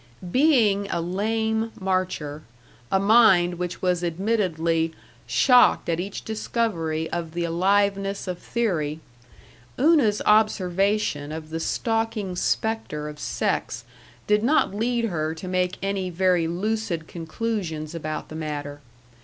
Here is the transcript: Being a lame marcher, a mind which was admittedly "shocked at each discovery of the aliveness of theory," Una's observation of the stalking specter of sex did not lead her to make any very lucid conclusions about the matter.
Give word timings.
Being 0.31 0.87
a 0.89 0.99
lame 0.99 1.71
marcher, 1.79 2.41
a 2.91 2.99
mind 2.99 3.59
which 3.59 3.83
was 3.83 4.03
admittedly 4.03 4.93
"shocked 5.27 5.89
at 5.89 5.99
each 5.99 6.23
discovery 6.25 7.07
of 7.11 7.35
the 7.35 7.43
aliveness 7.43 8.27
of 8.27 8.39
theory," 8.39 8.99
Una's 9.79 10.19
observation 10.25 11.31
of 11.31 11.51
the 11.51 11.59
stalking 11.59 12.35
specter 12.35 13.09
of 13.09 13.19
sex 13.19 13.85
did 14.25 14.41
not 14.41 14.73
lead 14.73 15.05
her 15.05 15.35
to 15.35 15.47
make 15.47 15.77
any 15.83 16.09
very 16.09 16.47
lucid 16.47 17.07
conclusions 17.07 17.93
about 17.93 18.29
the 18.29 18.35
matter. 18.35 18.81